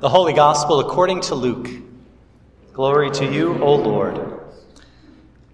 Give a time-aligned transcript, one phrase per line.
[0.00, 1.68] The Holy Gospel according to Luke.
[2.72, 4.40] Glory to you, O Lord.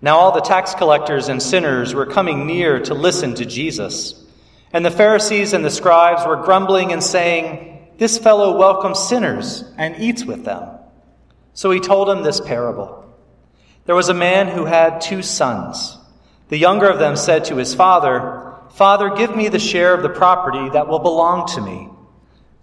[0.01, 4.25] Now all the tax collectors and sinners were coming near to listen to Jesus.
[4.73, 10.01] And the Pharisees and the scribes were grumbling and saying, This fellow welcomes sinners and
[10.01, 10.79] eats with them.
[11.55, 13.05] So he told them this parable.
[13.87, 15.99] There was a man who had two sons.
[16.51, 20.09] The younger of them said to his father, Father, give me the share of the
[20.09, 21.89] property that will belong to me.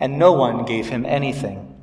[0.00, 1.74] and no one gave him anything.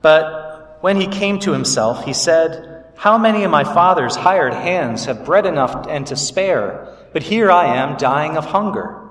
[0.00, 5.06] But when he came to himself, he said, How many of my father's hired hands
[5.06, 9.08] have bread enough and to spare, but here I am dying of hunger?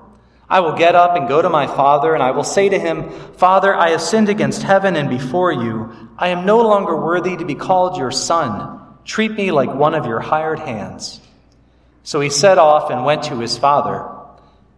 [0.50, 3.10] I will get up and go to my father, and I will say to him,
[3.34, 5.92] Father, I have sinned against heaven and before you.
[6.16, 8.80] I am no longer worthy to be called your son.
[9.04, 11.20] Treat me like one of your hired hands.
[12.02, 14.17] So he set off and went to his father.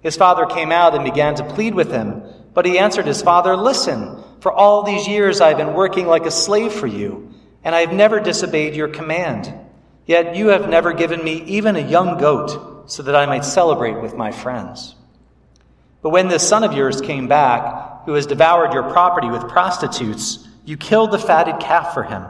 [0.00, 2.22] His father came out and began to plead with him,
[2.54, 6.26] but he answered his father, Listen, for all these years I have been working like
[6.26, 9.52] a slave for you, and I have never disobeyed your command.
[10.06, 14.00] Yet you have never given me even a young goat, so that I might celebrate
[14.00, 14.94] with my friends.
[16.02, 20.48] But when this son of yours came back, who has devoured your property with prostitutes,
[20.64, 22.24] you killed the fatted calf for him.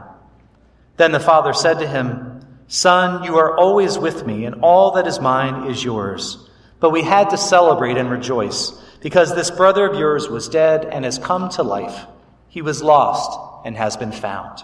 [0.97, 5.07] Then the father said to him, Son, you are always with me, and all that
[5.07, 6.49] is mine is yours.
[6.81, 11.05] But we had to celebrate and rejoice because this brother of yours was dead and
[11.05, 12.05] has come to life.
[12.49, 14.63] He was lost and has been found.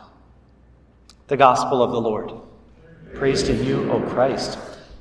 [1.28, 2.34] The Gospel of the Lord.
[3.16, 4.60] Praise to you, O Christ.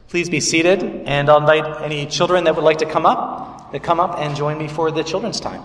[0.08, 3.80] Please be seated, and I'll invite any children that would like to come up to
[3.80, 5.62] come up and join me for the children's time.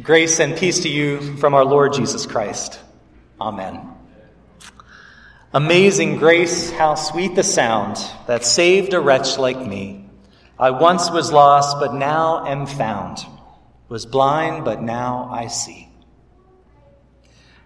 [0.00, 2.78] Grace and peace to you from our Lord Jesus Christ.
[3.40, 3.99] Amen.
[5.52, 7.96] Amazing grace, how sweet the sound
[8.28, 10.04] that saved a wretch like me.
[10.56, 13.18] I once was lost, but now am found.
[13.88, 15.88] Was blind, but now I see.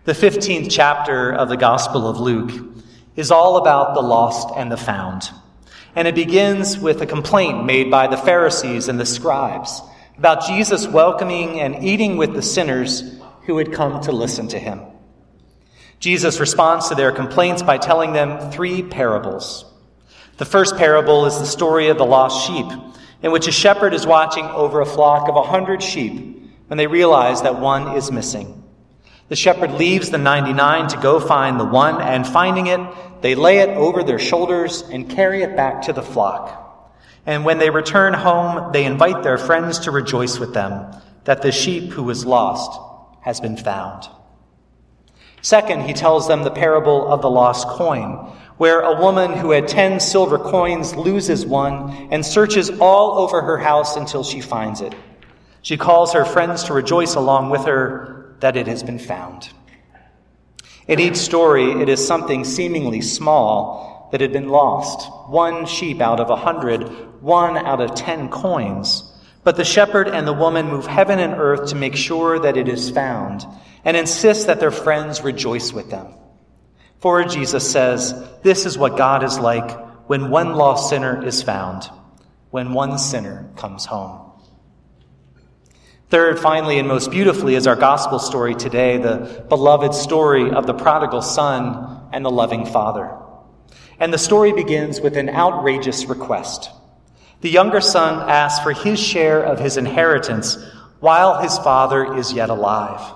[0.06, 2.52] The 15th chapter of the Gospel of Luke
[3.16, 5.30] is all about the lost and the found.
[5.94, 9.82] And it begins with a complaint made by the Pharisees and the scribes
[10.16, 14.80] about Jesus welcoming and eating with the sinners who had come to listen to him.
[16.04, 19.64] Jesus responds to their complaints by telling them three parables.
[20.36, 22.66] The first parable is the story of the lost sheep,
[23.22, 26.88] in which a shepherd is watching over a flock of a hundred sheep when they
[26.88, 28.62] realize that one is missing.
[29.30, 32.80] The shepherd leaves the 99 to go find the one, and finding it,
[33.22, 36.92] they lay it over their shoulders and carry it back to the flock.
[37.24, 40.84] And when they return home, they invite their friends to rejoice with them
[41.24, 42.78] that the sheep who was lost
[43.22, 44.06] has been found.
[45.44, 48.12] Second, he tells them the parable of the lost coin,
[48.56, 53.58] where a woman who had ten silver coins loses one and searches all over her
[53.58, 54.94] house until she finds it.
[55.60, 59.50] She calls her friends to rejoice along with her that it has been found.
[60.88, 66.20] In each story, it is something seemingly small that had been lost one sheep out
[66.20, 66.88] of a hundred,
[67.20, 69.12] one out of ten coins.
[69.44, 72.66] But the shepherd and the woman move heaven and earth to make sure that it
[72.66, 73.46] is found
[73.84, 76.14] and insist that their friends rejoice with them.
[76.98, 81.84] For Jesus says, This is what God is like when one lost sinner is found,
[82.50, 84.32] when one sinner comes home.
[86.08, 90.74] Third, finally, and most beautifully, is our gospel story today, the beloved story of the
[90.74, 93.10] prodigal son and the loving father.
[93.98, 96.70] And the story begins with an outrageous request.
[97.44, 100.56] The younger son asks for his share of his inheritance
[101.00, 103.14] while his father is yet alive.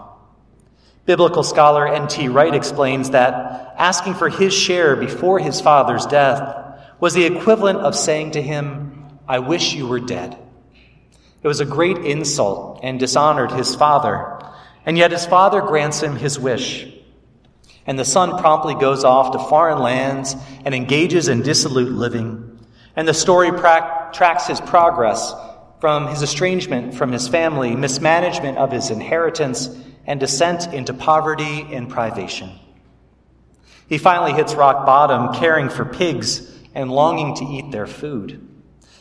[1.07, 2.29] Biblical scholar N.T.
[2.29, 7.97] Wright explains that asking for his share before his father's death was the equivalent of
[7.97, 10.37] saying to him, I wish you were dead.
[11.43, 14.43] It was a great insult and dishonored his father,
[14.85, 16.87] and yet his father grants him his wish.
[17.87, 20.37] And the son promptly goes off to foreign lands
[20.67, 22.45] and engages in dissolute living.
[22.95, 25.33] And the story pra- tracks his progress
[25.81, 29.69] from his estrangement from his family, mismanagement of his inheritance,
[30.07, 32.51] and descent into poverty and privation.
[33.89, 38.45] He finally hits rock bottom, caring for pigs and longing to eat their food.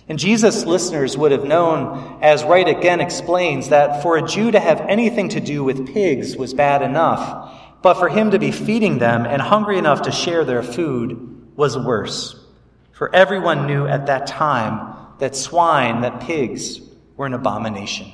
[0.07, 4.59] And Jesus' listeners would have known, as Wright again explains, that for a Jew to
[4.59, 8.99] have anything to do with pigs was bad enough, but for him to be feeding
[8.99, 12.41] them and hungry enough to share their food was worse.
[12.93, 14.86] For everyone knew at that time
[15.19, 16.79] that swine, that pigs,
[17.15, 18.11] were an abomination.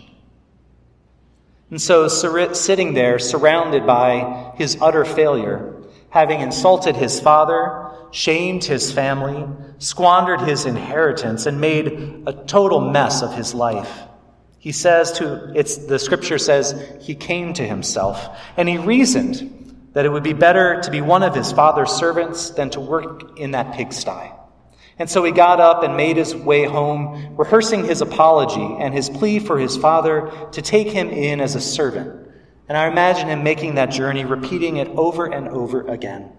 [1.69, 5.75] And so, sitting there, surrounded by his utter failure,
[6.09, 9.47] having insulted his father, shamed his family,
[9.79, 14.03] squandered his inheritance, and made a total mess of his life.
[14.59, 20.05] He says to, it's, the scripture says, he came to himself, and he reasoned that
[20.05, 23.51] it would be better to be one of his father's servants than to work in
[23.51, 24.31] that pigsty.
[24.99, 29.09] And so he got up and made his way home, rehearsing his apology and his
[29.09, 32.29] plea for his father to take him in as a servant.
[32.69, 36.31] And I imagine him making that journey, repeating it over and over again.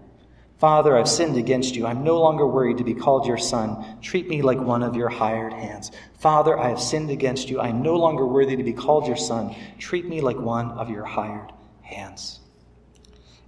[0.57, 1.85] Father, I've sinned against you.
[1.85, 3.99] I'm no longer worried to be called your son.
[4.01, 5.91] Treat me like one of your hired hands.
[6.13, 7.59] Father, I have sinned against you.
[7.59, 9.53] I'm no longer worthy to be called your son.
[9.79, 11.51] Treat me like one of your hired
[11.81, 12.39] hands.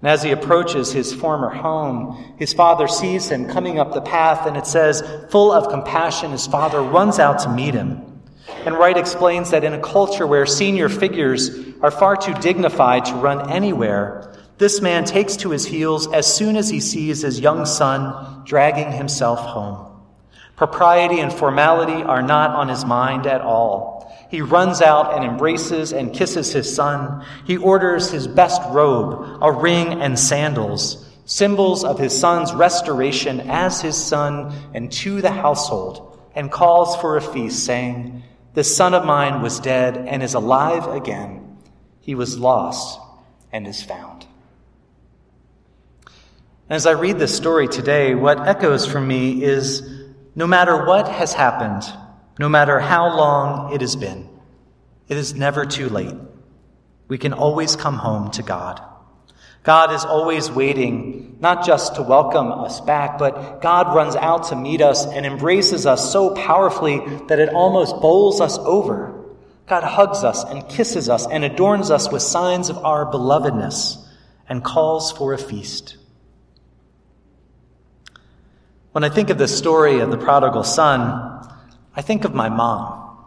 [0.01, 4.45] And as he approaches his former home, his father sees him coming up the path,
[4.45, 8.21] and it says, full of compassion, his father runs out to meet him.
[8.65, 11.49] And Wright explains that in a culture where senior figures
[11.81, 16.55] are far too dignified to run anywhere, this man takes to his heels as soon
[16.55, 19.83] as he sees his young son dragging himself home.
[20.55, 23.96] Propriety and formality are not on his mind at all.
[24.29, 27.25] He runs out and embraces and kisses his son.
[27.45, 33.81] He orders his best robe, a ring, and sandals, symbols of his son's restoration as
[33.81, 39.06] his son and to the household, and calls for a feast, saying, This son of
[39.06, 41.57] mine was dead and is alive again.
[42.01, 43.00] He was lost
[43.51, 44.25] and is found.
[46.69, 49.89] As I read this story today, what echoes from me is
[50.35, 51.83] no matter what has happened,
[52.39, 54.30] no matter how long it has been.
[55.07, 56.16] It is never too late.
[57.07, 58.81] We can always come home to God.
[59.63, 64.56] God is always waiting, not just to welcome us back, but God runs out to
[64.56, 69.13] meet us and embraces us so powerfully that it almost bowls us over.
[69.68, 73.98] God hugs us and kisses us and adorns us with signs of our belovedness
[74.48, 75.98] and calls for a feast.
[78.94, 81.37] When I think of the story of the prodigal son,
[81.97, 83.17] I think of my mom.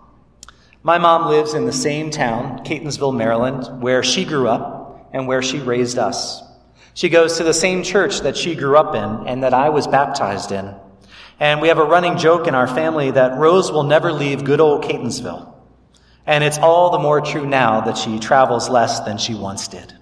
[0.84, 5.42] My mom lives in the same town, Catonsville, Maryland, where she grew up and where
[5.42, 6.40] she raised us.
[6.94, 9.88] She goes to the same church that she grew up in and that I was
[9.88, 10.72] baptized in.
[11.40, 14.60] And we have a running joke in our family that Rose will never leave good
[14.60, 15.52] old Catonsville.
[16.24, 19.92] And it's all the more true now that she travels less than she once did.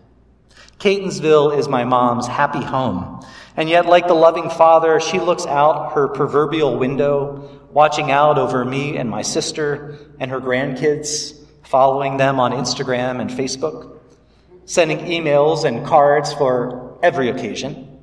[0.78, 3.24] Catonsville is my mom's happy home.
[3.56, 8.64] And yet, like the loving father, she looks out her proverbial window watching out over
[8.64, 11.34] me and my sister and her grandkids,
[11.64, 13.98] following them on Instagram and Facebook,
[14.64, 18.00] sending emails and cards for every occasion,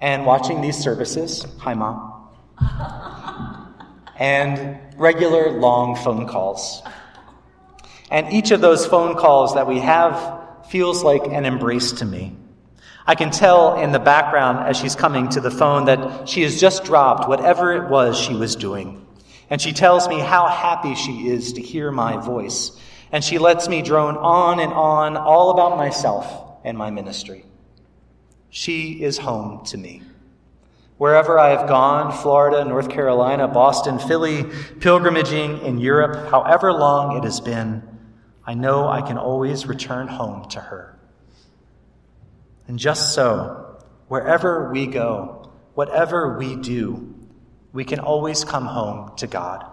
[0.00, 1.46] and watching these services.
[1.58, 2.28] Hi, Mom.
[4.18, 6.82] and regular long phone calls.
[8.10, 12.36] And each of those phone calls that we have feels like an embrace to me.
[13.08, 16.60] I can tell in the background as she's coming to the phone that she has
[16.60, 19.06] just dropped whatever it was she was doing.
[19.48, 22.70] And she tells me how happy she is to hear my voice.
[23.10, 27.46] And she lets me drone on and on all about myself and my ministry.
[28.50, 30.02] She is home to me.
[30.98, 34.44] Wherever I have gone, Florida, North Carolina, Boston, Philly,
[34.80, 37.82] pilgrimaging in Europe, however long it has been,
[38.44, 40.97] I know I can always return home to her.
[42.68, 47.14] And just so, wherever we go, whatever we do,
[47.72, 49.64] we can always come home to God.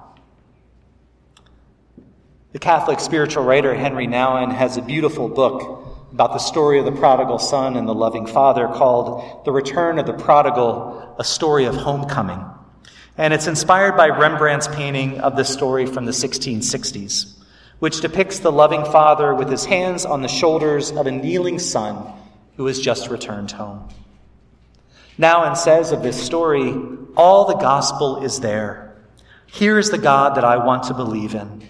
[2.53, 6.93] The Catholic spiritual writer Henri Nouwen has a beautiful book about the story of the
[6.93, 11.75] prodigal son and the loving father called The Return of the Prodigal, a story of
[11.75, 12.45] homecoming.
[13.17, 17.43] And it's inspired by Rembrandt's painting of this story from the 1660s,
[17.79, 22.13] which depicts the loving father with his hands on the shoulders of a kneeling son
[22.57, 23.87] who has just returned home.
[25.17, 26.73] Nouwen says of this story,
[27.15, 28.95] all the gospel is there.
[29.47, 31.67] Here is the God that I want to believe in.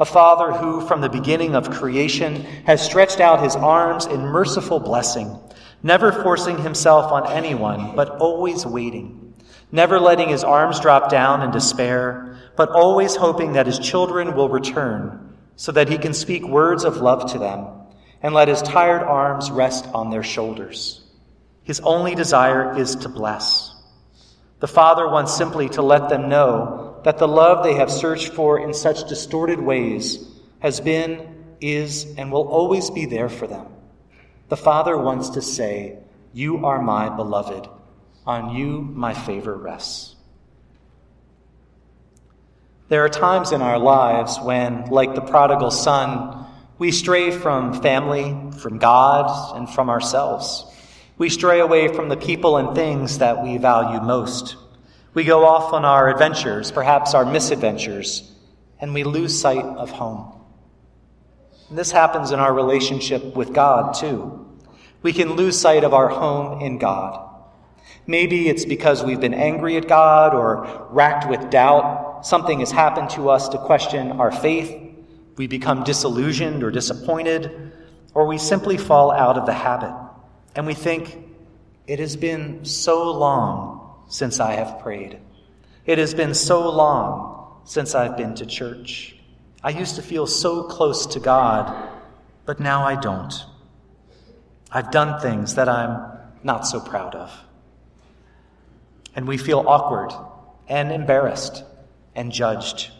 [0.00, 4.80] A Father who, from the beginning of creation, has stretched out his arms in merciful
[4.80, 5.38] blessing,
[5.82, 9.34] never forcing himself on anyone, but always waiting,
[9.70, 14.48] never letting his arms drop down in despair, but always hoping that his children will
[14.48, 17.79] return so that he can speak words of love to them
[18.22, 21.00] and let his tired arms rest on their shoulders.
[21.62, 23.74] His only desire is to bless.
[24.60, 28.58] The Father wants simply to let them know that the love they have searched for
[28.58, 30.26] in such distorted ways
[30.58, 33.66] has been, is, and will always be there for them.
[34.48, 35.98] The Father wants to say,
[36.34, 37.68] You are my beloved.
[38.26, 40.14] On you my favor rests.
[42.88, 46.46] There are times in our lives when, like the prodigal son,
[46.80, 50.64] we stray from family, from God, and from ourselves.
[51.18, 54.56] We stray away from the people and things that we value most.
[55.12, 58.32] We go off on our adventures, perhaps our misadventures,
[58.80, 60.32] and we lose sight of home.
[61.68, 64.48] And this happens in our relationship with God, too.
[65.02, 67.28] We can lose sight of our home in God.
[68.06, 72.24] Maybe it's because we've been angry at God or racked with doubt.
[72.24, 74.79] Something has happened to us to question our faith.
[75.40, 77.72] We become disillusioned or disappointed,
[78.12, 79.94] or we simply fall out of the habit.
[80.54, 81.16] And we think,
[81.86, 85.18] it has been so long since I have prayed.
[85.86, 89.16] It has been so long since I've been to church.
[89.64, 91.88] I used to feel so close to God,
[92.44, 93.32] but now I don't.
[94.70, 97.32] I've done things that I'm not so proud of.
[99.16, 100.12] And we feel awkward
[100.68, 101.64] and embarrassed
[102.14, 102.90] and judged.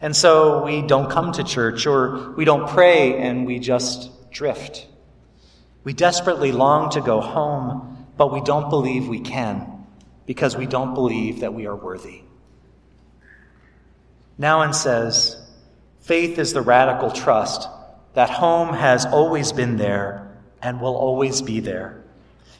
[0.00, 4.86] And so we don't come to church or we don't pray and we just drift.
[5.84, 9.84] We desperately long to go home, but we don't believe we can
[10.26, 12.22] because we don't believe that we are worthy.
[14.38, 15.36] Nouwen says,
[16.00, 17.68] faith is the radical trust
[18.14, 22.02] that home has always been there and will always be there.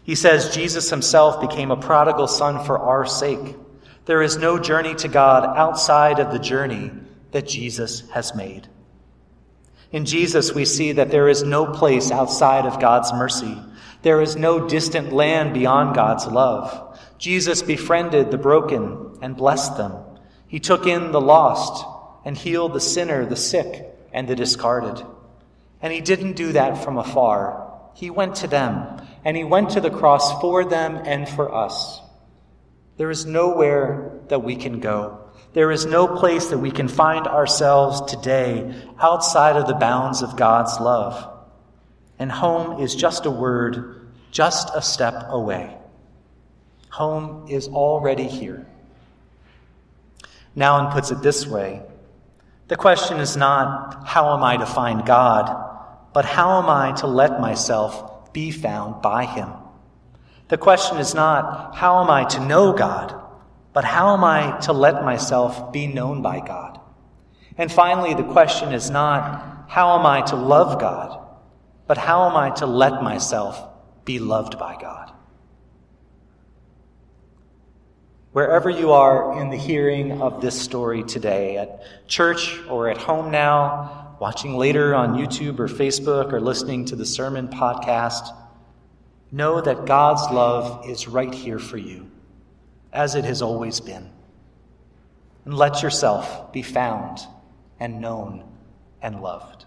[0.02, 3.56] He says Jesus himself became a prodigal son for our sake.
[4.04, 6.90] There is no journey to God outside of the journey
[7.32, 8.68] that Jesus has made.
[9.92, 13.58] In Jesus, we see that there is no place outside of God's mercy.
[14.02, 16.99] There is no distant land beyond God's love.
[17.18, 19.94] Jesus befriended the broken and blessed them.
[20.46, 21.84] He took in the lost
[22.25, 25.04] and healed the sinner, the sick, and the discarded.
[25.82, 27.68] And he didn't do that from afar.
[27.94, 32.00] He went to them, and he went to the cross for them and for us.
[32.96, 35.19] There is nowhere that we can go.
[35.52, 40.37] There is no place that we can find ourselves today outside of the bounds of
[40.37, 41.28] God's love.
[42.19, 45.76] And home is just a word, just a step away.
[46.90, 48.66] Home is already here.
[50.57, 51.83] Nouwen puts it this way
[52.69, 55.69] The question is not, how am I to find God,
[56.12, 59.49] but how am I to let myself be found by Him?
[60.49, 63.19] The question is not, how am I to know God,
[63.72, 66.80] but how am I to let myself be known by God?
[67.56, 71.18] And finally, the question is not, how am I to love God,
[71.86, 73.62] but how am I to let myself
[74.04, 75.12] be loved by God?
[78.32, 83.30] Wherever you are in the hearing of this story today, at church or at home
[83.30, 88.34] now, watching later on YouTube or Facebook or listening to the sermon podcast,
[89.32, 92.10] know that God's love is right here for you,
[92.92, 94.11] as it has always been.
[95.44, 97.20] And let yourself be found
[97.78, 98.44] and known
[99.00, 99.64] and loved.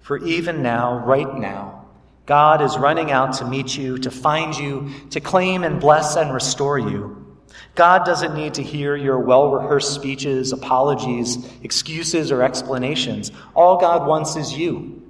[0.00, 1.86] For even now, right now,
[2.26, 6.32] God is running out to meet you, to find you, to claim and bless and
[6.32, 7.38] restore you.
[7.74, 13.32] God doesn't need to hear your well rehearsed speeches, apologies, excuses, or explanations.
[13.54, 15.02] All God wants is you,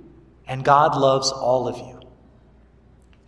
[0.46, 1.91] and God loves all of you.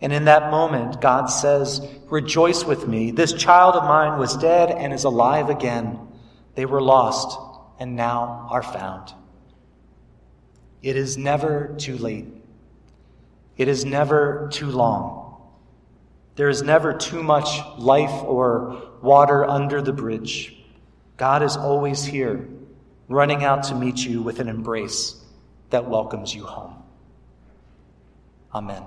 [0.01, 3.11] And in that moment, God says, Rejoice with me.
[3.11, 5.99] This child of mine was dead and is alive again.
[6.55, 7.39] They were lost
[7.79, 9.13] and now are found.
[10.81, 12.27] It is never too late.
[13.57, 15.25] It is never too long.
[16.35, 20.55] There is never too much life or water under the bridge.
[21.17, 22.47] God is always here,
[23.07, 25.15] running out to meet you with an embrace
[25.69, 26.75] that welcomes you home.
[28.53, 28.83] Amen.